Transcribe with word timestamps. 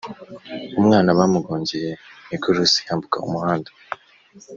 Umwana 0.79 1.09
bamugongeye 1.17 1.89
mwikorosi 2.25 2.77
yambuka 2.87 3.17
umuhanda 3.27 3.71